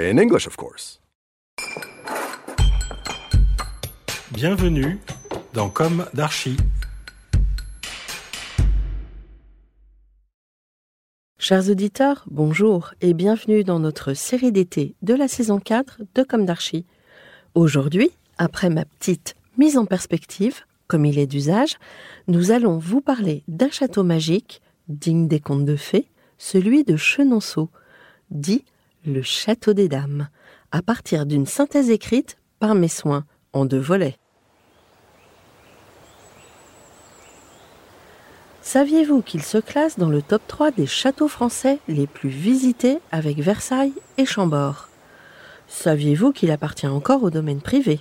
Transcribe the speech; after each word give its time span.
In 0.00 0.16
English, 0.16 0.46
of 0.46 0.56
course. 0.56 1.00
Bienvenue 4.30 5.00
dans 5.54 5.68
Comme 5.68 6.06
d'Archi. 6.14 6.56
Chers 11.36 11.68
auditeurs, 11.68 12.24
bonjour 12.30 12.94
et 13.00 13.12
bienvenue 13.12 13.64
dans 13.64 13.80
notre 13.80 14.14
série 14.14 14.52
d'été 14.52 14.94
de 15.02 15.14
la 15.14 15.26
saison 15.26 15.58
4 15.58 16.02
de 16.14 16.22
Comme 16.22 16.46
d'Archi. 16.46 16.86
Aujourd'hui, 17.56 18.12
après 18.36 18.70
ma 18.70 18.84
petite 18.84 19.34
mise 19.56 19.76
en 19.76 19.84
perspective, 19.84 20.60
comme 20.86 21.06
il 21.06 21.18
est 21.18 21.26
d'usage, 21.26 21.76
nous 22.28 22.52
allons 22.52 22.78
vous 22.78 23.00
parler 23.00 23.42
d'un 23.48 23.70
château 23.70 24.04
magique, 24.04 24.62
digne 24.86 25.26
des 25.26 25.40
contes 25.40 25.64
de 25.64 25.74
fées, 25.74 26.06
celui 26.38 26.84
de 26.84 26.96
Chenonceau, 26.96 27.68
dit 28.30 28.64
le 29.06 29.22
Château 29.22 29.72
des 29.72 29.88
Dames, 29.88 30.28
à 30.72 30.82
partir 30.82 31.26
d'une 31.26 31.46
synthèse 31.46 31.90
écrite 31.90 32.38
par 32.58 32.74
mes 32.74 32.88
soins 32.88 33.24
en 33.52 33.64
deux 33.64 33.78
volets. 33.78 34.16
Saviez-vous 38.60 39.22
qu'il 39.22 39.42
se 39.42 39.56
classe 39.56 39.98
dans 39.98 40.10
le 40.10 40.20
top 40.20 40.42
3 40.46 40.72
des 40.72 40.86
châteaux 40.86 41.28
français 41.28 41.78
les 41.88 42.06
plus 42.06 42.28
visités 42.28 42.98
avec 43.10 43.38
Versailles 43.38 43.94
et 44.18 44.26
Chambord? 44.26 44.90
Saviez-vous 45.68 46.32
qu'il 46.32 46.50
appartient 46.50 46.86
encore 46.86 47.22
au 47.22 47.30
domaine 47.30 47.62
privé? 47.62 48.00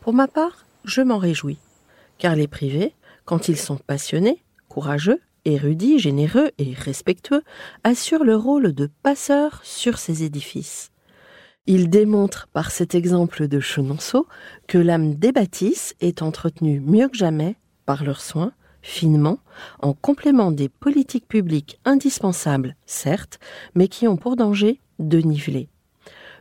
Pour 0.00 0.12
ma 0.12 0.26
part, 0.26 0.66
je 0.84 1.02
m'en 1.02 1.18
réjouis, 1.18 1.58
car 2.18 2.34
les 2.34 2.48
privés, 2.48 2.94
quand 3.24 3.48
ils 3.48 3.56
sont 3.56 3.76
passionnés, 3.76 4.42
courageux, 4.68 5.20
érudits, 5.46 5.98
généreux 5.98 6.50
et 6.58 6.74
respectueux, 6.74 7.42
assurent 7.84 8.24
le 8.24 8.36
rôle 8.36 8.72
de 8.72 8.90
passeurs 9.02 9.60
sur 9.62 9.98
ces 9.98 10.24
édifices. 10.24 10.90
Ils 11.66 11.90
démontrent 11.90 12.48
par 12.52 12.70
cet 12.70 12.94
exemple 12.94 13.48
de 13.48 13.58
Chenonceau 13.58 14.26
que 14.68 14.78
l'âme 14.78 15.14
des 15.14 15.32
bâtisses 15.32 15.94
est 16.00 16.22
entretenue 16.22 16.80
mieux 16.80 17.08
que 17.08 17.16
jamais 17.16 17.56
par 17.86 18.04
leurs 18.04 18.20
soins, 18.20 18.52
finement, 18.82 19.38
en 19.80 19.92
complément 19.92 20.52
des 20.52 20.68
politiques 20.68 21.26
publiques 21.26 21.80
indispensables, 21.84 22.76
certes, 22.86 23.40
mais 23.74 23.88
qui 23.88 24.06
ont 24.06 24.16
pour 24.16 24.36
danger 24.36 24.80
de 24.98 25.18
niveler. 25.18 25.68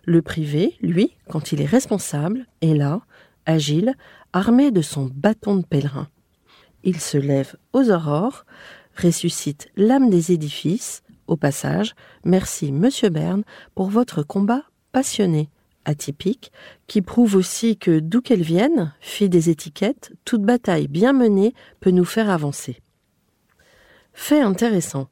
Le 0.04 0.22
privé, 0.22 0.76
lui, 0.82 1.16
quand 1.30 1.52
il 1.52 1.62
est 1.62 1.66
responsable, 1.66 2.46
est 2.62 2.76
là, 2.76 3.02
agile, 3.48 3.96
armé 4.34 4.70
de 4.70 4.82
son 4.82 5.10
bâton 5.12 5.56
de 5.56 5.66
pèlerin. 5.66 6.08
Il 6.84 7.00
se 7.00 7.18
lève 7.18 7.56
aux 7.74 7.90
aurores, 7.90 8.46
ressuscite 8.96 9.70
l'âme 9.76 10.10
des 10.10 10.32
édifices. 10.32 11.04
Au 11.28 11.38
passage, 11.38 11.96
merci 12.24 12.72
Monsieur 12.72 13.10
Berne 13.10 13.44
pour 13.74 13.90
votre 13.90 14.24
combat 14.24 14.64
passionné, 14.92 15.50
atypique, 15.86 16.52
qui 16.88 17.02
prouve 17.02 17.36
aussi 17.36 17.78
que 17.78 18.00
d'où 18.00 18.22
qu'elle 18.22 18.44
vienne, 18.44 18.94
fille 19.00 19.30
des 19.30 19.50
étiquettes, 19.50 20.14
toute 20.24 20.44
bataille 20.44 20.88
bien 20.88 21.14
menée 21.14 21.54
peut 21.80 21.92
nous 21.92 22.06
faire 22.06 22.30
avancer. 22.30 22.78
Fait 24.14 24.42
intéressant. 24.42 25.10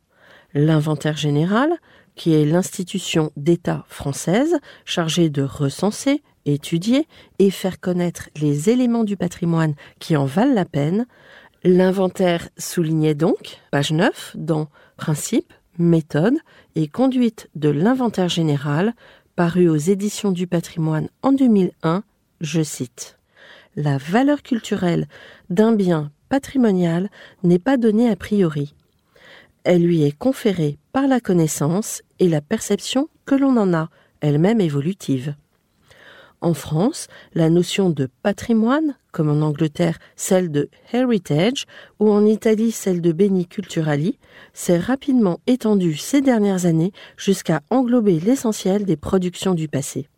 L'inventaire 0.53 1.17
général, 1.17 1.71
qui 2.15 2.33
est 2.33 2.45
l'institution 2.45 3.31
d'État 3.37 3.85
française 3.87 4.57
chargée 4.85 5.29
de 5.29 5.41
recenser, 5.41 6.21
étudier 6.45 7.07
et 7.39 7.49
faire 7.49 7.79
connaître 7.79 8.29
les 8.39 8.69
éléments 8.69 9.03
du 9.03 9.17
patrimoine 9.17 9.75
qui 9.99 10.15
en 10.15 10.25
valent 10.25 10.53
la 10.53 10.65
peine, 10.65 11.07
l'inventaire 11.63 12.49
soulignait 12.57 13.15
donc, 13.15 13.59
page 13.71 13.91
9, 13.91 14.35
dans 14.35 14.67
Principes, 14.97 15.53
méthode 15.77 16.35
et 16.75 16.87
conduite 16.87 17.49
de 17.55 17.69
l'inventaire 17.69 18.29
général, 18.29 18.93
paru 19.35 19.69
aux 19.69 19.77
éditions 19.77 20.31
du 20.31 20.45
patrimoine 20.45 21.09
en 21.21 21.31
2001, 21.31 22.03
je 22.41 22.61
cite 22.61 23.17
La 23.75 23.97
valeur 23.97 24.43
culturelle 24.43 25.07
d'un 25.49 25.73
bien 25.73 26.11
patrimonial 26.29 27.09
n'est 27.43 27.59
pas 27.59 27.77
donnée 27.77 28.09
a 28.09 28.15
priori. 28.15 28.75
Elle 29.63 29.83
lui 29.83 30.03
est 30.03 30.17
conférée 30.17 30.77
par 30.91 31.07
la 31.07 31.19
connaissance 31.19 32.01
et 32.19 32.27
la 32.27 32.41
perception 32.41 33.07
que 33.25 33.35
l'on 33.35 33.55
en 33.57 33.73
a, 33.73 33.89
elle-même 34.19 34.61
évolutive. 34.61 35.35
En 36.43 36.53
France, 36.53 37.07
la 37.33 37.49
notion 37.49 37.89
de 37.89 38.09
patrimoine, 38.21 38.97
comme 39.13 39.29
en 39.29 39.45
Angleterre 39.45 39.97
celle 40.17 40.51
de 40.51 40.69
heritage 40.91 41.63
ou 42.01 42.11
en 42.11 42.25
Italie 42.25 42.73
celle 42.73 42.99
de 42.99 43.13
beni 43.13 43.47
culturali, 43.47 44.19
s'est 44.51 44.77
rapidement 44.77 45.39
étendue 45.47 45.95
ces 45.95 46.19
dernières 46.19 46.65
années 46.65 46.91
jusqu'à 47.15 47.61
englober 47.69 48.19
l'essentiel 48.19 48.83
des 48.83 48.97
productions 48.97 49.53
du 49.53 49.69
passé. 49.69 50.09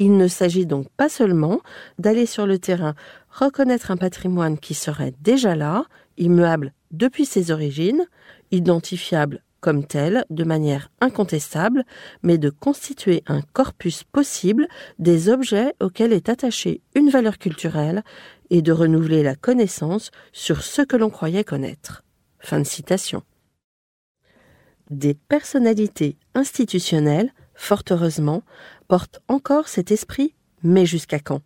Il 0.00 0.16
ne 0.16 0.26
s'agit 0.26 0.66
donc 0.66 0.88
pas 0.96 1.08
seulement 1.08 1.60
d'aller 2.00 2.26
sur 2.26 2.44
le 2.44 2.58
terrain 2.58 2.96
reconnaître 3.30 3.92
un 3.92 3.96
patrimoine 3.96 4.58
qui 4.58 4.74
serait 4.74 5.14
déjà 5.20 5.54
là, 5.54 5.84
immuable 6.18 6.72
depuis 6.90 7.26
ses 7.26 7.52
origines, 7.52 8.04
identifiable 8.50 9.44
comme 9.66 9.84
tel 9.84 10.24
de 10.30 10.44
manière 10.44 10.92
incontestable, 11.00 11.82
mais 12.22 12.38
de 12.38 12.50
constituer 12.50 13.24
un 13.26 13.40
corpus 13.42 14.04
possible 14.04 14.68
des 15.00 15.28
objets 15.28 15.74
auxquels 15.80 16.12
est 16.12 16.28
attachée 16.28 16.82
une 16.94 17.10
valeur 17.10 17.36
culturelle 17.36 18.04
et 18.50 18.62
de 18.62 18.70
renouveler 18.70 19.24
la 19.24 19.34
connaissance 19.34 20.12
sur 20.30 20.62
ce 20.62 20.82
que 20.82 20.96
l'on 20.96 21.10
croyait 21.10 21.42
connaître. 21.42 22.04
Fin 22.38 22.60
de 22.60 22.64
citation. 22.64 23.24
Des 24.90 25.14
personnalités 25.14 26.16
institutionnelles, 26.36 27.32
fort 27.56 27.82
heureusement, 27.90 28.44
portent 28.86 29.20
encore 29.26 29.66
cet 29.66 29.90
esprit, 29.90 30.36
mais 30.62 30.86
jusqu'à 30.86 31.18
quand? 31.18 31.42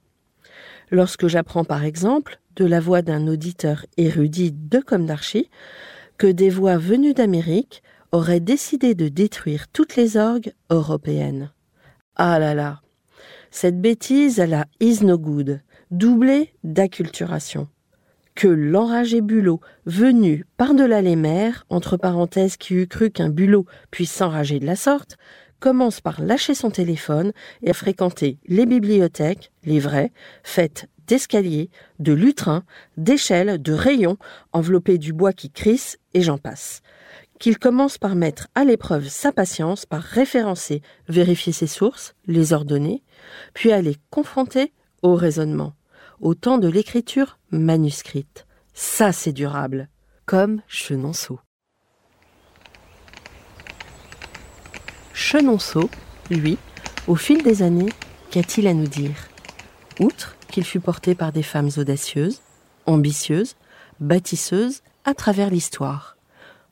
Lorsque 0.91 1.27
j'apprends 1.27 1.65
par 1.65 1.85
exemple, 1.85 2.39
de 2.57 2.67
la 2.67 2.81
voix 2.81 3.01
d'un 3.01 3.27
auditeur 3.29 3.87
érudit 3.97 4.53
de 4.53 4.81
comme 4.81 5.07
d'archi, 5.07 5.49
que 6.19 6.27
des 6.27 6.51
voix 6.51 6.77
venues 6.77 7.15
d'Amérique 7.15 7.83
auraient 8.13 8.41
décidé 8.41 8.95
de 8.95 9.09
détruire 9.09 9.69
toutes 9.69 9.97
les 9.97 10.17
orgues 10.17 10.53
européennes. 10.71 11.53
Ah 12.17 12.39
là 12.39 12.55
là 12.55 12.81
Cette 13.51 13.81
bêtise 13.81 14.41
à 14.41 14.47
la 14.47 14.67
is 14.81 15.05
no 15.05 15.19
good, 15.19 15.61
doublée 15.91 16.53
d'acculturation. 16.65 17.69
Que 18.35 18.49
l'enragé 18.49 19.21
Bulot, 19.21 19.61
venu 19.87 20.47
par-delà 20.57 21.03
les 21.03 21.17
mers, 21.17 21.67
entre 21.69 21.97
parenthèses 21.97 22.57
qui 22.57 22.75
eût 22.75 22.87
cru 22.87 23.11
qu'un 23.11 23.29
Bulot 23.29 23.67
puisse 23.91 24.13
s'enrager 24.13 24.61
de 24.61 24.67
la 24.67 24.77
sorte, 24.77 25.17
commence 25.59 26.01
par 26.01 26.23
lâcher 26.23 26.55
son 26.55 26.71
téléphone 26.71 27.33
et 27.63 27.71
à 27.71 27.75
fréquenter 27.75 28.39
les 28.47 28.67
bibliothèques, 28.67 29.53
les 29.65 29.79
vraies, 29.79 30.11
faites 30.43 30.89
d'escaliers, 31.07 31.71
de 31.99 32.13
lutrins, 32.13 32.63
d'échelles, 32.97 33.61
de 33.61 33.73
rayons, 33.73 34.17
enveloppés 34.53 34.97
du 34.97 35.13
bois 35.13 35.33
qui 35.33 35.51
crisse, 35.51 35.99
et 36.15 36.23
j'en 36.23 36.39
passe. 36.39 36.83
Qu'il 37.41 37.59
commence 37.59 37.97
par 37.97 38.17
mettre 38.17 38.49
à 38.55 38.65
l'épreuve 38.65 39.09
sa 39.09 39.33
patience, 39.33 39.87
par 39.87 40.03
référencer, 40.03 40.83
vérifier 41.09 41.55
ses 41.55 41.67
sources, 41.67 42.15
les 42.27 42.53
ordonner, 42.53 43.03
puis 43.55 43.73
à 43.73 43.81
les 43.81 43.97
confronter 44.11 44.75
au 45.01 45.15
raisonnement, 45.15 45.73
au 46.21 46.35
temps 46.35 46.59
de 46.59 46.69
l'écriture 46.69 47.39
manuscrite. 47.51 48.47
Ça, 48.75 49.13
c'est 49.13 49.33
durable, 49.33 49.89
comme 50.27 50.61
Chenonceau. 50.69 51.41
Chenonceau, 55.15 55.89
lui, 56.29 56.59
au 57.07 57.15
fil 57.15 57.43
des 57.43 57.63
années, 57.63 57.93
qu'a-t-il 58.31 58.67
à 58.67 58.75
nous 58.75 58.87
dire? 58.87 59.17
Outre 59.99 60.37
qu'il 60.51 60.65
fut 60.65 60.81
porté 60.81 61.15
par 61.15 61.33
des 61.33 61.43
femmes 61.43 61.71
audacieuses, 61.79 62.43
ambitieuses, 62.85 63.57
bâtisseuses 63.99 64.83
à 65.07 65.15
travers 65.15 65.49
l'histoire, 65.49 66.19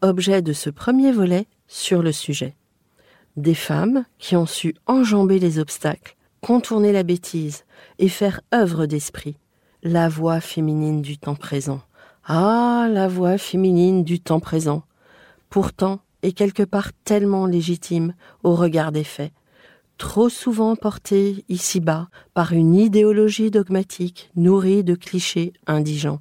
objet 0.02 0.42
de 0.42 0.52
ce 0.52 0.70
premier 0.70 1.12
volet 1.12 1.46
sur 1.66 2.02
le 2.02 2.12
sujet. 2.12 2.56
Des 3.36 3.54
femmes 3.54 4.04
qui 4.18 4.36
ont 4.36 4.46
su 4.46 4.74
enjamber 4.86 5.38
les 5.38 5.58
obstacles, 5.58 6.16
contourner 6.40 6.92
la 6.92 7.02
bêtise 7.02 7.64
et 7.98 8.08
faire 8.08 8.40
œuvre 8.54 8.86
d'esprit, 8.86 9.36
la 9.82 10.08
voix 10.08 10.40
féminine 10.40 11.02
du 11.02 11.18
temps 11.18 11.36
présent. 11.36 11.80
Ah, 12.24 12.88
la 12.90 13.08
voix 13.08 13.38
féminine 13.38 14.04
du 14.04 14.20
temps 14.20 14.40
présent. 14.40 14.82
Pourtant, 15.50 16.00
et 16.22 16.32
quelque 16.32 16.62
part 16.62 16.90
tellement 17.04 17.46
légitime 17.46 18.14
au 18.42 18.54
regard 18.54 18.92
des 18.92 19.04
faits, 19.04 19.32
trop 19.98 20.28
souvent 20.28 20.76
portée 20.76 21.44
ici-bas 21.48 22.08
par 22.34 22.52
une 22.52 22.74
idéologie 22.74 23.50
dogmatique 23.50 24.30
nourrie 24.36 24.84
de 24.84 24.94
clichés 24.94 25.52
indigents, 25.66 26.20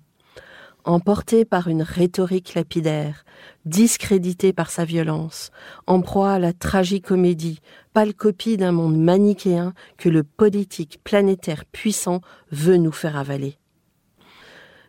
emportée 0.87 1.45
par 1.45 1.67
une 1.67 1.81
rhétorique 1.81 2.53
lapidaire, 2.55 3.25
discréditée 3.65 4.53
par 4.53 4.71
sa 4.71 4.85
violence, 4.85 5.51
en 5.85 6.01
proie 6.01 6.31
à 6.31 6.39
la 6.39 6.53
tragicomédie, 6.53 7.59
pâle 7.93 8.13
copie 8.13 8.57
d'un 8.57 8.71
monde 8.71 8.97
manichéen 8.97 9.73
que 9.97 10.09
le 10.09 10.23
politique 10.23 10.99
planétaire 11.03 11.65
puissant 11.65 12.21
veut 12.51 12.77
nous 12.77 12.91
faire 12.91 13.17
avaler. 13.17 13.57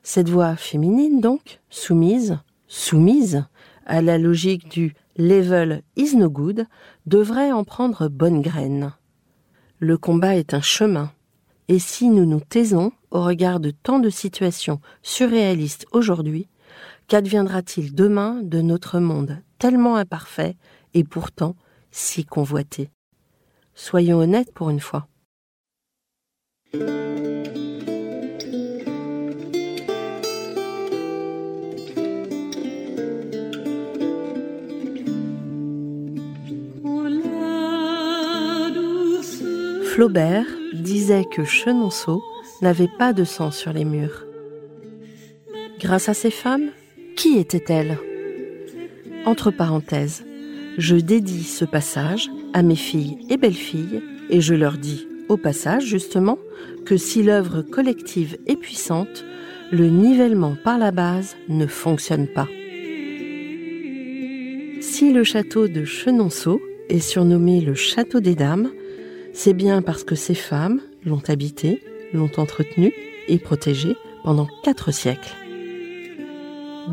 Cette 0.03 0.29
voix 0.29 0.56
féminine, 0.56 1.21
donc, 1.21 1.61
soumise, 1.69 2.39
soumise 2.69 3.44
à 3.85 4.01
la 4.01 4.19
logique 4.19 4.69
du 4.69 4.94
level 5.17 5.83
is 5.97 6.17
no 6.17 6.31
good, 6.31 6.67
devrait 7.06 7.53
en 7.53 7.65
prendre 7.65 8.09
bonne 8.09 8.41
graine. 8.41 8.93
Le 9.81 9.99
combat 9.99 10.37
est 10.37 10.55
un 10.55 10.61
chemin, 10.61 11.11
et 11.69 11.79
si 11.79 12.09
nous 12.09 12.25
nous 12.25 12.41
taisons 12.41 12.93
au 13.11 13.23
regard 13.23 13.61
de 13.61 13.70
tant 13.70 13.99
de 13.99 14.11
situations 14.11 14.81
surréalistes 15.03 15.87
aujourd'hui, 15.93 16.49
qu'adviendra-t-il 17.06 17.94
demain 17.94 18.41
de 18.43 18.61
notre 18.61 18.99
monde 18.99 19.43
tellement 19.59 19.97
imparfait 19.97 20.56
et 20.94 21.05
pourtant 21.05 21.56
si 21.91 22.25
convoité? 22.25 22.91
Soyons 23.75 24.19
honnêtes 24.19 24.53
pour 24.53 24.70
une 24.70 24.81
fois. 24.81 25.06
Flaubert 39.85 40.57
disait 40.75 41.25
que 41.25 41.44
Chenonceau 41.44 42.23
n'avait 42.62 42.91
pas 42.99 43.12
de 43.12 43.25
sang 43.25 43.50
sur 43.50 43.73
les 43.73 43.85
murs. 43.85 44.25
Grâce 45.81 46.09
à 46.09 46.15
ces 46.15 46.31
femmes, 46.31 46.70
qui 47.17 47.38
étaient-elles? 47.38 47.99
Entre 49.25 49.50
parenthèses, 49.50 50.25
je 50.76 50.97
dédie 50.97 51.44
ce 51.44 51.65
passage 51.65 52.31
à 52.53 52.62
mes 52.62 52.76
filles 52.76 53.19
et 53.31 53.37
belles-filles 53.37 54.03
et 54.31 54.41
je 54.41 54.55
leur 54.55 54.79
dis 54.79 55.06
au 55.29 55.37
passage 55.37 55.85
justement 55.85 56.38
que 56.87 56.97
si 56.97 57.23
l'œuvre 57.23 57.62
collective 57.62 58.38
est 58.47 58.56
puissante, 58.56 59.25
le 59.70 59.88
nivellement 59.88 60.56
par 60.65 60.79
la 60.79 60.91
base 60.91 61.37
ne 61.49 61.67
fonctionne 61.67 62.26
pas. 62.26 62.49
Si 64.81 65.12
le 65.12 65.25
château 65.25 65.69
de 65.69 65.85
Chenonceau 65.85 66.61
est 66.88 67.00
surnommé 67.00 67.61
le 67.61 67.75
château 67.75 68.20
des 68.20 68.35
dames, 68.35 68.70
c'est 69.38 69.52
bien 69.52 69.82
parce 69.82 70.02
que 70.02 70.17
ces 70.17 70.35
femmes 70.35 70.81
l'ont 71.05 71.23
habité, 71.29 71.81
l'ont 72.12 72.31
entretenu 72.38 72.93
et 73.29 73.38
protégé 73.38 73.96
pendant 74.25 74.49
quatre 74.64 74.90
siècles. 74.90 75.32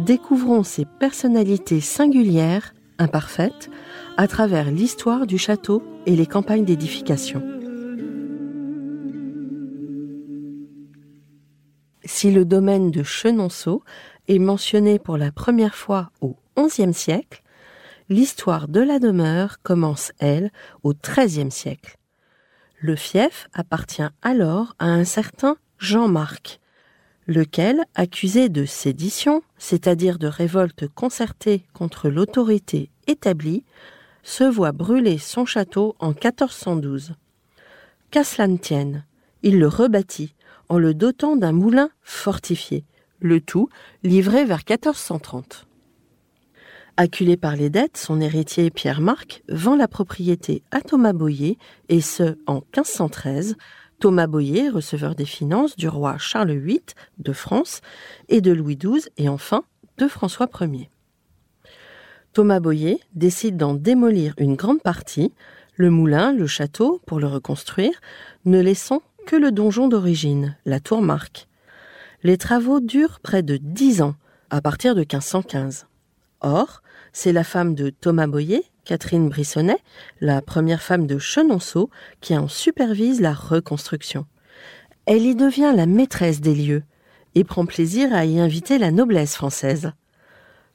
Découvrons 0.05 0.61
ces 0.61 0.85
personnalités 0.85 1.81
singulières, 1.81 2.75
imparfaites, 2.99 3.71
à 4.15 4.27
travers 4.27 4.69
l'histoire 4.69 5.25
du 5.25 5.39
château 5.39 5.81
et 6.05 6.15
les 6.15 6.27
campagnes 6.27 6.65
d'édification. 6.65 7.41
Si 12.03 12.29
le 12.29 12.45
domaine 12.45 12.91
de 12.91 13.01
Chenonceau 13.01 13.81
est 14.27 14.37
mentionné 14.37 14.99
pour 14.99 15.17
la 15.17 15.31
première 15.31 15.73
fois 15.73 16.11
au 16.21 16.37
XIe 16.55 16.93
siècle, 16.93 17.41
l'histoire 18.07 18.67
de 18.67 18.81
la 18.81 18.99
demeure 18.99 19.63
commence, 19.63 20.11
elle, 20.19 20.51
au 20.83 20.93
XIIIe 20.93 21.49
siècle. 21.49 21.97
Le 22.77 22.95
fief 22.95 23.47
appartient 23.53 24.03
alors 24.21 24.75
à 24.79 24.87
un 24.87 25.05
certain 25.05 25.57
Jean-Marc, 25.77 26.59
lequel, 27.27 27.83
accusé 27.95 28.49
de 28.49 28.65
sédition, 28.65 29.41
c'est-à-dire 29.57 30.19
de 30.19 30.27
révolte 30.27 30.87
concertée 30.87 31.65
contre 31.73 32.09
l'autorité 32.09 32.89
établie, 33.07 33.63
se 34.23 34.43
voit 34.43 34.71
brûler 34.71 35.17
son 35.17 35.45
château 35.45 35.95
en 35.99 36.09
1412. 36.09 37.13
Qu'à 38.11 38.23
cela 38.23 38.47
ne 38.47 38.57
tienne, 38.57 39.05
il 39.43 39.59
le 39.59 39.67
rebâtit 39.67 40.33
en 40.69 40.77
le 40.77 40.93
dotant 40.93 41.35
d'un 41.35 41.51
moulin 41.51 41.89
fortifié, 42.01 42.83
le 43.19 43.39
tout 43.39 43.69
livré 44.03 44.45
vers 44.45 44.61
1430. 44.67 45.64
Acculé 46.97 47.35
par 47.35 47.57
les 47.57 47.69
dettes, 47.69 47.97
son 47.97 48.21
héritier 48.21 48.69
Pierre-Marc 48.69 49.43
vend 49.49 49.75
la 49.75 49.89
propriété 49.89 50.63
à 50.71 50.79
Thomas 50.79 51.11
Boyer, 51.11 51.57
et 51.89 51.99
ce, 51.99 52.37
en 52.47 52.61
1513. 52.75 53.57
Thomas 53.99 54.27
Boyer, 54.27 54.69
receveur 54.69 55.13
des 55.13 55.25
finances 55.25 55.75
du 55.75 55.89
roi 55.89 56.17
Charles 56.17 56.53
VIII 56.53 56.81
de 57.17 57.33
France 57.33 57.81
et 58.29 58.39
de 58.39 58.53
Louis 58.53 58.77
XII, 58.77 59.09
et 59.17 59.27
enfin 59.27 59.63
de 59.97 60.07
François 60.07 60.47
Ier. 60.61 60.89
Thomas 62.31 62.61
Boyer 62.61 63.01
décide 63.13 63.57
d'en 63.57 63.73
démolir 63.73 64.33
une 64.37 64.55
grande 64.55 64.81
partie, 64.81 65.33
le 65.75 65.89
moulin, 65.89 66.31
le 66.31 66.47
château, 66.47 67.01
pour 67.05 67.19
le 67.19 67.27
reconstruire, 67.27 67.99
ne 68.45 68.61
laissant 68.61 69.01
que 69.27 69.35
le 69.35 69.51
donjon 69.51 69.89
d'origine, 69.89 70.55
la 70.65 70.79
tour 70.79 71.01
Marc. 71.01 71.49
Les 72.23 72.37
travaux 72.37 72.79
durent 72.79 73.19
près 73.19 73.43
de 73.43 73.57
dix 73.57 74.01
ans, 74.01 74.15
à 74.49 74.61
partir 74.61 74.95
de 74.95 75.01
1515. 75.01 75.87
Or, 76.39 76.81
c'est 77.15 77.31
la 77.31 77.45
femme 77.45 77.75
de 77.75 77.91
Thomas 77.91 78.27
Boyer, 78.27 78.61
Catherine 78.83 79.29
Brissonnet, 79.29 79.77
la 80.19 80.41
première 80.41 80.81
femme 80.81 81.07
de 81.07 81.17
Chenonceau, 81.17 81.89
qui 82.19 82.37
en 82.37 82.49
supervise 82.49 83.21
la 83.21 83.33
reconstruction. 83.33 84.25
Elle 85.05 85.25
y 85.25 85.33
devient 85.33 85.71
la 85.73 85.85
maîtresse 85.85 86.41
des 86.41 86.53
lieux 86.53 86.83
et 87.33 87.45
prend 87.45 87.65
plaisir 87.65 88.13
à 88.13 88.25
y 88.25 88.37
inviter 88.37 88.77
la 88.77 88.91
noblesse 88.91 89.33
française. 89.33 89.93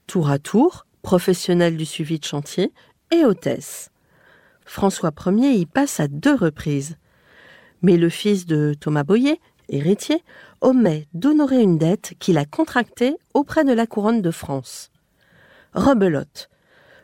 Tour 0.07 0.31
à 0.31 0.39
tour, 0.39 0.87
professionnelle 1.03 1.77
du 1.77 1.85
suivi 1.85 2.19
de 2.19 2.25
chantier 2.25 2.73
et 3.11 3.27
hôtesse. 3.27 3.91
François 4.65 5.13
Ier 5.27 5.53
y 5.53 5.67
passe 5.67 6.01
à 6.01 6.09
deux 6.09 6.35
reprises. 6.35 6.97
Mais 7.83 7.99
le 7.99 8.09
fils 8.09 8.47
de 8.47 8.75
Thomas 8.81 9.05
Boyer, 9.05 9.39
héritier, 9.69 10.25
omet 10.63 11.07
d'honorer 11.13 11.61
une 11.61 11.77
dette 11.77 12.15
qu'il 12.19 12.39
a 12.39 12.47
contractée 12.47 13.17
auprès 13.35 13.65
de 13.65 13.73
la 13.75 13.87
couronne 13.87 14.23
de 14.23 14.31
France. 14.31 14.90
Rebelote. 15.75 16.51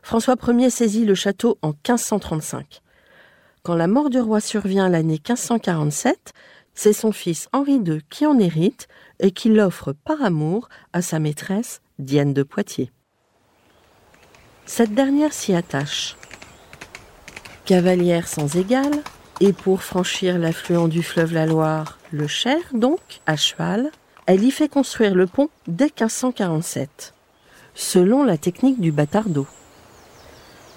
François 0.03 0.37
Ier 0.49 0.71
saisit 0.71 1.05
le 1.05 1.15
château 1.15 1.59
en 1.63 1.69
1535. 1.69 2.83
Quand 3.63 3.75
la 3.75 3.87
mort 3.87 4.11
du 4.11 4.21
roi 4.21 4.41
survient 4.41 4.89
l'année 4.89 5.21
1547, 5.25 6.33
c'est 6.75 6.93
son 6.93 7.13
fils 7.13 7.49
Henri 7.53 7.77
II 7.77 8.01
qui 8.11 8.27
en 8.27 8.39
hérite 8.39 8.89
et 9.21 9.31
qui 9.31 9.49
l'offre 9.49 9.93
par 9.93 10.23
amour 10.23 10.69
à 10.93 11.01
sa 11.01 11.19
maîtresse 11.19 11.81
Diane 11.99 12.35
de 12.35 12.43
Poitiers. 12.43 12.91
Cette 14.67 14.95
dernière 14.95 15.33
s'y 15.33 15.55
attache. 15.55 16.17
Cavalière 17.65 18.29
sans 18.29 18.57
égal, 18.57 18.91
et 19.41 19.53
pour 19.53 19.83
franchir 19.83 20.39
l'affluent 20.39 20.89
du 20.89 21.03
fleuve 21.03 21.33
la 21.33 21.47
Loire, 21.47 21.99
le 22.11 22.27
Cher 22.27 22.59
donc, 22.73 23.01
à 23.27 23.37
cheval, 23.37 23.91
elle 24.27 24.45
y 24.45 24.51
fait 24.51 24.69
construire 24.69 25.15
le 25.15 25.27
pont 25.27 25.51
dès 25.67 25.85
1547 25.85 27.16
selon 27.77 28.25
la 28.25 28.39
technique 28.39 28.81
du 28.81 28.91
bâtard 28.91 29.29
d'eau. 29.29 29.47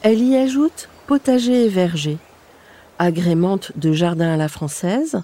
Elle 0.04 0.22
y 0.22 0.36
ajoute 0.36 0.90
potager 1.08 1.66
et 1.66 1.70
verger, 1.70 2.20
agrémente 3.00 3.72
de 3.78 3.94
jardins 3.94 4.34
à 4.34 4.38
la 4.38 4.50
française, 4.50 5.24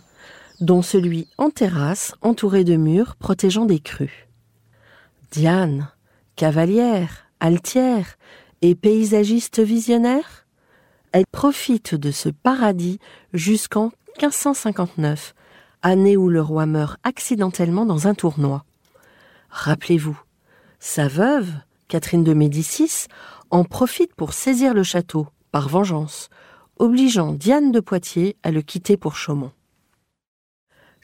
dont 0.61 0.81
celui 0.81 1.27
en 1.37 1.49
terrasse 1.49 2.15
entouré 2.21 2.63
de 2.63 2.77
murs 2.77 3.15
protégeant 3.17 3.65
des 3.65 3.79
crues. 3.79 4.27
Diane, 5.31 5.89
cavalière, 6.35 7.27
altière 7.41 8.15
et 8.61 8.73
paysagiste 8.73 9.59
visionnaire, 9.59 10.45
elle 11.11 11.25
profite 11.31 11.93
de 11.93 12.11
ce 12.11 12.29
paradis 12.29 12.99
jusqu'en 13.33 13.91
1559, 14.21 15.35
année 15.81 16.17
où 16.17 16.29
le 16.29 16.41
roi 16.41 16.65
meurt 16.65 16.97
accidentellement 17.03 17.85
dans 17.85 18.07
un 18.07 18.13
tournoi. 18.13 18.63
Rappelez-vous, 19.49 20.17
sa 20.85 21.07
veuve, 21.07 21.51
Catherine 21.87 22.23
de 22.23 22.35
Médicis, 22.35 23.07
en 23.49 23.63
profite 23.63 24.13
pour 24.13 24.33
saisir 24.33 24.75
le 24.75 24.83
château, 24.83 25.27
par 25.51 25.67
vengeance, 25.67 26.29
obligeant 26.77 27.33
Diane 27.33 27.71
de 27.71 27.79
Poitiers 27.79 28.37
à 28.43 28.51
le 28.51 28.61
quitter 28.61 28.95
pour 28.95 29.15
Chaumont. 29.15 29.51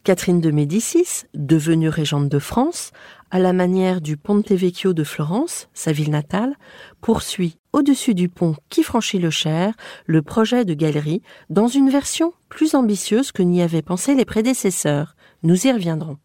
Catherine 0.03 0.39
de 0.39 0.51
Médicis, 0.51 1.23
devenue 1.33 1.89
régente 1.89 2.29
de 2.29 2.37
France, 2.37 2.91
à 3.31 3.39
la 3.39 3.53
manière 3.53 4.01
du 4.01 4.17
Ponte 4.17 4.51
Vecchio 4.51 4.93
de 4.93 5.03
Florence, 5.03 5.67
sa 5.73 5.91
ville 5.91 6.11
natale, 6.11 6.55
poursuit 7.01 7.57
au-dessus 7.73 8.13
du 8.13 8.29
pont 8.29 8.55
qui 8.69 8.83
franchit 8.83 9.19
le 9.19 9.31
Cher 9.31 9.73
le 10.05 10.21
projet 10.21 10.63
de 10.63 10.75
galerie 10.75 11.23
dans 11.49 11.67
une 11.67 11.89
version 11.89 12.33
plus 12.49 12.75
ambitieuse 12.75 13.31
que 13.31 13.41
n'y 13.41 13.63
avaient 13.63 13.81
pensé 13.81 14.13
les 14.13 14.25
prédécesseurs. 14.25 15.15
Nous 15.41 15.65
y 15.65 15.71
reviendrons. 15.71 16.17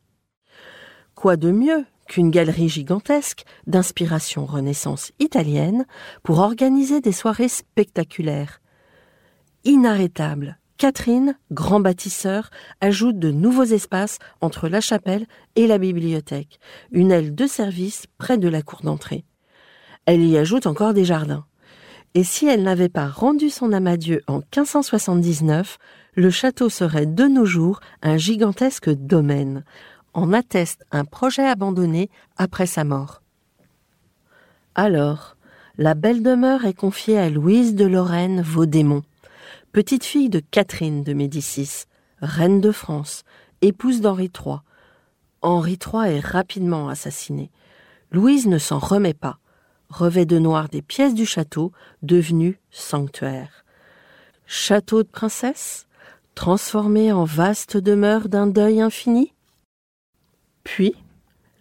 Quoi 1.15 1.37
de 1.37 1.51
mieux 1.51 1.87
qu'une 2.09 2.31
galerie 2.31 2.69
gigantesque 2.69 3.45
d'inspiration 3.67 4.47
renaissance 4.47 5.13
italienne 5.19 5.87
pour 6.23 6.39
organiser 6.39 7.01
des 7.01 7.13
soirées 7.13 7.49
spectaculaires. 7.49 8.61
Inarrêtable, 9.65 10.59
Catherine, 10.79 11.39
grand 11.51 11.81
bâtisseur, 11.81 12.51
ajoute 12.81 13.19
de 13.19 13.31
nouveaux 13.31 13.65
espaces 13.65 14.19
entre 14.41 14.69
la 14.69 14.81
chapelle 14.81 15.27
et 15.55 15.67
la 15.67 15.79
bibliothèque, 15.79 16.61
une 16.91 17.11
aile 17.11 17.35
de 17.35 17.47
service 17.47 18.07
près 18.19 18.37
de 18.37 18.49
la 18.49 18.63
cour 18.63 18.83
d'entrée. 18.83 19.25
Elle 20.05 20.23
y 20.23 20.37
ajoute 20.37 20.67
encore 20.67 20.93
des 20.93 21.05
jardins. 21.05 21.47
Et 22.15 22.25
si 22.25 22.47
elle 22.47 22.63
n'avait 22.63 22.89
pas 22.89 23.09
rendu 23.09 23.51
son 23.51 23.73
âme 23.73 23.87
à 23.87 23.97
Dieu 23.97 24.23
en 24.27 24.37
1579, 24.37 25.79
le 26.15 26.31
château 26.31 26.69
serait 26.69 27.07
de 27.07 27.25
nos 27.25 27.45
jours 27.45 27.81
un 28.03 28.17
gigantesque 28.17 28.91
domaine, 28.91 29.65
en 30.17 30.33
atteste 30.33 30.87
un 30.93 31.05
projet 31.05 31.47
abandonné 31.47 32.09
après 32.39 32.67
sa 32.67 32.85
mort. 32.85 33.21
Alors, 34.75 35.37
la 35.77 35.95
belle 35.95 36.23
demeure 36.23 36.65
est 36.65 36.73
confiée 36.73 37.19
à 37.19 37.29
Louise 37.29 37.75
de 37.75 37.85
Lorraine 37.85 38.41
Vaudémont, 38.41 39.03
petite 39.73 40.05
fille 40.05 40.31
de 40.31 40.41
Catherine 40.41 41.03
de 41.03 41.13
Médicis, 41.13 41.85
reine 42.23 42.63
de 42.63 42.73
France, 42.73 43.25
épouse 43.61 44.01
d'Henri 44.01 44.31
III. 44.35 44.57
Henri 45.43 45.79
III 45.79 46.17
est 46.17 46.25
rapidement 46.25 46.89
assassiné. 46.89 47.51
Louise 48.11 48.47
ne 48.47 48.57
s'en 48.57 48.79
remet 48.79 49.13
pas, 49.13 49.39
revêt 49.91 50.25
de 50.25 50.39
noir 50.39 50.71
des 50.71 50.81
pièces 50.81 51.15
du 51.15 51.27
château, 51.27 51.73
devenu 52.01 52.59
sanctuaire. 52.71 53.67
Château 54.47 55.03
de 55.03 55.09
princesse, 55.09 55.87
transformé 56.35 57.13
en 57.13 57.25
vaste 57.25 57.77
demeure 57.77 58.31
d'un 58.31 58.47
deuil 58.47 58.81
infini? 58.81 59.35
Puis, 60.77 60.95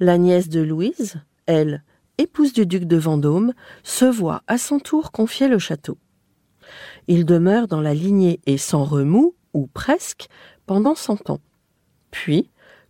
la 0.01 0.17
nièce 0.17 0.49
de 0.49 0.59
Louise, 0.59 1.21
elle, 1.45 1.85
épouse 2.17 2.51
du 2.51 2.65
duc 2.65 2.83
de 2.83 2.97
Vendôme, 2.97 3.53
se 3.81 4.03
voit 4.03 4.41
à 4.47 4.57
son 4.57 4.77
tour 4.77 5.13
confier 5.13 5.47
le 5.47 5.57
château. 5.57 5.97
Il 7.07 7.23
demeure 7.23 7.69
dans 7.69 7.79
la 7.79 7.93
lignée 7.93 8.41
et 8.45 8.57
sans 8.57 8.83
remous, 8.83 9.33
ou 9.53 9.67
presque, 9.67 10.27
pendant 10.65 10.95
cent 10.95 11.29
ans. 11.29 11.39
Puis, 12.11 12.49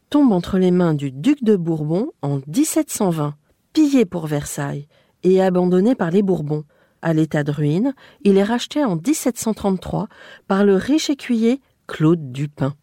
tombe 0.09 0.31
entre 0.31 0.57
les 0.57 0.71
mains 0.71 0.95
du 0.95 1.11
duc 1.11 1.43
de 1.43 1.55
Bourbon 1.55 2.09
en 2.23 2.39
1720, 2.47 3.35
pillé 3.73 4.05
pour 4.05 4.25
Versailles 4.25 4.87
et 5.21 5.43
abandonné 5.43 5.93
par 5.93 6.09
les 6.09 6.23
Bourbons. 6.23 6.63
À 7.03 7.13
l'état 7.13 7.43
de 7.43 7.51
ruine, 7.51 7.93
il 8.23 8.37
est 8.37 8.43
racheté 8.43 8.83
en 8.83 8.95
1733 8.95 10.07
par 10.47 10.65
le 10.65 10.73
riche 10.75 11.11
écuyer 11.11 11.61
Claude 11.85 12.31
Dupin. 12.31 12.73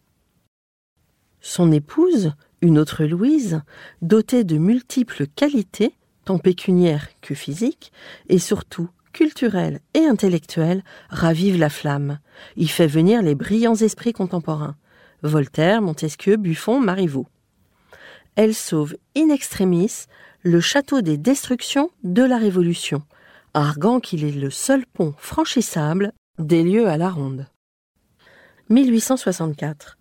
Son 1.40 1.72
épouse, 1.72 2.34
une 2.62 2.78
autre 2.78 3.04
Louise, 3.04 3.60
dotée 4.00 4.44
de 4.44 4.56
multiples 4.56 5.26
qualités, 5.26 5.94
tant 6.24 6.38
pécuniaires 6.38 7.08
que 7.20 7.34
physiques, 7.34 7.92
et 8.28 8.38
surtout 8.38 8.88
culturelles 9.12 9.80
et 9.94 10.06
intellectuelles, 10.06 10.82
ravive 11.10 11.58
la 11.58 11.68
flamme, 11.68 12.20
y 12.56 12.68
fait 12.68 12.86
venir 12.86 13.20
les 13.20 13.34
brillants 13.34 13.74
esprits 13.74 14.12
contemporains, 14.12 14.76
Voltaire, 15.22 15.82
Montesquieu, 15.82 16.36
Buffon, 16.36 16.80
Marivaux. 16.80 17.26
Elle 18.36 18.54
sauve 18.54 18.96
in 19.16 19.28
extremis 19.28 20.06
le 20.42 20.60
château 20.60 21.02
des 21.02 21.18
destructions 21.18 21.90
de 22.02 22.22
la 22.22 22.38
Révolution, 22.38 23.02
arguant 23.54 24.00
qu'il 24.00 24.24
est 24.24 24.32
le 24.32 24.50
seul 24.50 24.86
pont 24.86 25.14
franchissable 25.18 26.12
des 26.38 26.62
lieux 26.62 26.88
à 26.88 26.96
la 26.96 27.10
ronde. 27.10 27.46
1864. 28.70 29.98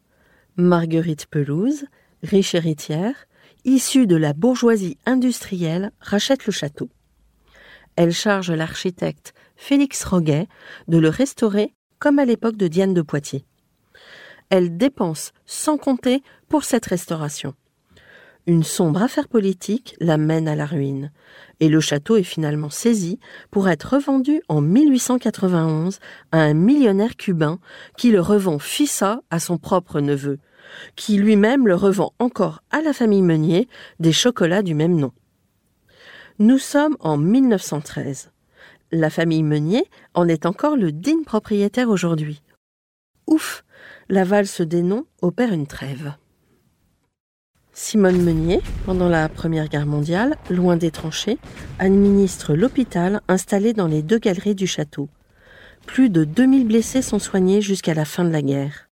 Marguerite 0.55 1.25
Pelouse, 1.25 1.85
riche 2.23 2.55
héritière, 2.55 3.27
issue 3.65 4.07
de 4.07 4.15
la 4.15 4.33
bourgeoisie 4.33 4.97
industrielle, 5.05 5.91
rachète 5.99 6.45
le 6.45 6.51
château. 6.51 6.89
Elle 7.95 8.13
charge 8.13 8.51
l'architecte 8.51 9.33
Félix 9.55 10.03
Roguet 10.03 10.47
de 10.87 10.97
le 10.97 11.09
restaurer 11.09 11.73
comme 11.99 12.19
à 12.19 12.25
l'époque 12.25 12.57
de 12.57 12.67
Diane 12.67 12.93
de 12.93 13.01
Poitiers. 13.01 13.45
Elle 14.49 14.77
dépense 14.77 15.33
sans 15.45 15.77
compter 15.77 16.23
pour 16.49 16.63
cette 16.63 16.85
restauration. 16.85 17.53
Une 18.47 18.63
sombre 18.63 19.03
affaire 19.03 19.27
politique 19.27 19.95
la 19.99 20.17
mène 20.17 20.47
à 20.47 20.55
la 20.55 20.65
ruine, 20.65 21.11
et 21.59 21.69
le 21.69 21.79
château 21.79 22.15
est 22.15 22.23
finalement 22.23 22.71
saisi 22.71 23.19
pour 23.51 23.69
être 23.69 23.93
revendu 23.93 24.41
en 24.49 24.61
1891 24.61 25.99
à 26.31 26.39
un 26.39 26.55
millionnaire 26.55 27.15
cubain 27.15 27.59
qui 27.97 28.11
le 28.11 28.19
revend 28.19 28.57
fissa 28.57 29.21
à 29.29 29.39
son 29.39 29.59
propre 29.59 30.01
neveu, 30.01 30.39
qui 30.95 31.17
lui-même 31.17 31.67
le 31.67 31.75
revend 31.75 32.13
encore 32.17 32.63
à 32.71 32.81
la 32.81 32.93
famille 32.93 33.21
Meunier 33.21 33.67
des 33.99 34.11
chocolats 34.11 34.63
du 34.63 34.73
même 34.73 34.95
nom. 34.95 35.11
Nous 36.39 36.57
sommes 36.57 36.97
en 36.99 37.17
1913. 37.17 38.31
La 38.91 39.11
famille 39.11 39.43
Meunier 39.43 39.85
en 40.15 40.27
est 40.27 40.47
encore 40.47 40.77
le 40.77 40.91
digne 40.91 41.23
propriétaire 41.23 41.89
aujourd'hui. 41.89 42.41
Ouf, 43.27 43.63
la 44.09 44.23
valse 44.23 44.61
des 44.61 44.81
noms 44.81 45.05
opère 45.21 45.53
une 45.53 45.67
trêve. 45.67 46.13
Simone 47.73 48.21
Meunier, 48.21 48.61
pendant 48.85 49.07
la 49.07 49.29
Première 49.29 49.69
Guerre 49.69 49.85
mondiale, 49.85 50.37
loin 50.49 50.75
des 50.75 50.91
tranchées, 50.91 51.37
administre 51.79 52.53
l'hôpital 52.53 53.21
installé 53.27 53.73
dans 53.73 53.87
les 53.87 54.01
deux 54.01 54.19
galeries 54.19 54.55
du 54.55 54.67
château. 54.67 55.07
Plus 55.85 56.09
de 56.09 56.25
2000 56.25 56.67
blessés 56.67 57.01
sont 57.01 57.19
soignés 57.19 57.61
jusqu'à 57.61 57.93
la 57.93 58.05
fin 58.05 58.25
de 58.25 58.29
la 58.29 58.41
guerre. 58.41 58.89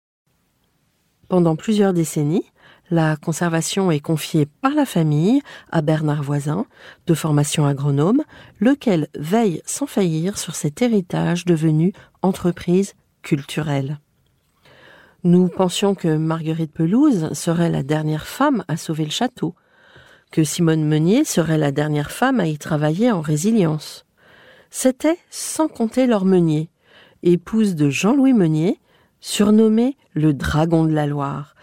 Pendant 1.28 1.56
plusieurs 1.56 1.94
décennies, 1.94 2.46
la 2.90 3.18
conservation 3.18 3.92
est 3.92 4.00
confiée 4.00 4.46
par 4.46 4.74
la 4.74 4.86
famille 4.86 5.42
à 5.72 5.82
Bernard 5.82 6.24
Voisin, 6.24 6.66
de 7.08 7.14
formation 7.14 7.66
agronome, 7.66 8.24
lequel 8.60 9.08
veille 9.18 9.62
sans 9.66 9.88
faillir 9.88 10.38
sur 10.38 10.56
cet 10.56 10.82
héritage 10.82 11.46
devenu 11.46 11.94
entreprise 12.22 12.94
culturelle. 13.24 14.00
Nous 15.24 15.48
pensions 15.48 15.96
que 15.96 16.16
Marguerite 16.16 16.72
Pelouse 16.72 17.34
serait 17.34 17.72
la 17.72 17.82
dernière 17.82 18.28
femme 18.28 18.64
à 18.68 18.78
sauver 18.78 19.04
le 19.04 19.12
château, 19.12 19.56
que 20.32 20.44
Simone 20.44 20.84
Meunier 20.84 21.24
serait 21.24 21.58
la 21.58 21.72
dernière 21.72 22.12
femme 22.12 22.40
à 22.40 22.46
y 22.46 22.58
travailler 22.60 23.12
en 23.12 23.22
résilience. 23.22 24.06
C'était 24.70 25.18
sans 25.32 25.68
compter 25.68 26.06
leur 26.06 26.24
Meunier, 26.24 26.70
épouse 27.24 27.76
de 27.76 27.90
Jean-Louis 27.90 28.34
Meunier, 28.34 28.80
surnommé 29.20 29.98
le 30.14 30.34
Dragon 30.34 30.86
de 30.86 30.94
la 30.94 31.08
Loire, 31.08 31.56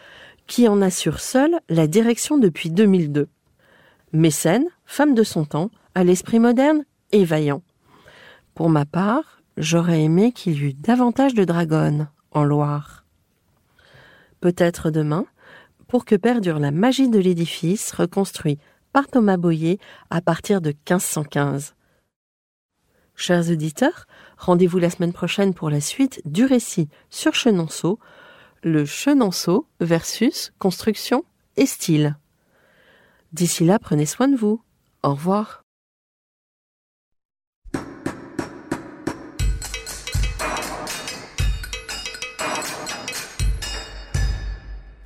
qui 0.49 0.67
en 0.67 0.83
assure 0.83 1.21
seul 1.21 1.61
la 1.69 1.87
direction 1.87 2.39
depuis 2.39 2.71
2002. 2.71 3.29
Mécène, 4.13 4.67
femme 4.85 5.15
de 5.15 5.23
son 5.23 5.45
temps, 5.45 5.71
à 5.95 6.03
l'esprit 6.03 6.41
moderne 6.41 6.85
et 7.13 7.25
vaillant. 7.25 7.63
Pour 8.55 8.69
ma 8.69 8.85
part, 8.85 9.43
j'aurais 9.57 10.03
aimé 10.03 10.33
qu'il 10.33 10.55
y 10.55 10.61
eût 10.61 10.75
davantage 10.75 11.35
de 11.35 11.45
dragons 11.45 12.09
en 12.33 12.45
Loire. 12.45 13.04
Peut-être 14.45 14.91
demain, 14.91 15.25
pour 15.89 16.05
que 16.05 16.15
perdure 16.17 16.59
la 16.59 16.71
magie 16.71 17.09
de 17.09 17.19
l'édifice 17.19 17.93
reconstruit 17.93 18.59
par 18.93 19.09
Thomas 19.09 19.39
Boyer 19.39 19.81
à 20.11 20.21
partir 20.21 20.61
de 20.61 20.69
1515. 20.69 21.75
Chers 23.17 23.49
auditeurs, 23.51 24.05
rendez-vous 24.37 24.77
la 24.79 24.91
semaine 24.91 25.15
prochaine 25.15 25.55
pour 25.55 25.71
la 25.71 25.81
suite 25.81 26.21
du 26.27 26.45
récit 26.45 26.91
sur 27.09 27.35
Chenonceau, 27.35 27.99
le 28.63 28.85
Chenonceau 28.85 29.67
versus 29.81 30.53
construction 30.59 31.25
et 31.57 31.65
style. 31.65 32.19
D'ici 33.33 33.65
là, 33.65 33.79
prenez 33.79 34.05
soin 34.05 34.29
de 34.29 34.37
vous. 34.37 34.63
Au 35.03 35.13
revoir. 35.13 35.64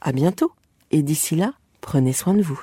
À 0.00 0.12
bientôt 0.12 0.52
et 0.90 1.02
d'ici 1.02 1.36
là, 1.36 1.54
prenez 1.80 2.12
soin 2.12 2.34
de 2.34 2.42
vous. 2.42 2.60